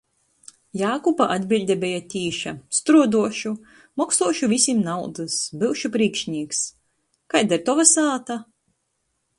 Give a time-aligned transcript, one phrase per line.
[0.79, 2.53] Jākuba atbiļde beja tīša.
[2.77, 3.51] Struoduošu.
[4.03, 5.37] Moksuošu vysim naudys.
[5.65, 6.65] Byušu prīkšnīks.
[7.35, 8.43] Kaida ir tova sāta?